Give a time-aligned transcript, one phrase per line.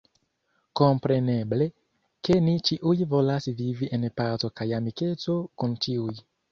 [0.79, 1.67] Kompreneble,
[2.29, 6.15] ke ni ĉiuj volas vivi en paco kaj amikeco kun ĉiuj.